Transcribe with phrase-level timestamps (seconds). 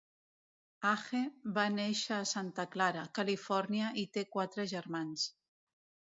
[0.91, 1.19] Haje
[1.57, 5.29] va néixer a Santa Clara, Califòrnia i té quatre germans.